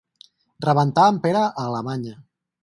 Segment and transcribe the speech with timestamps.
[0.65, 2.17] Rebentar en Pere a Alemanya.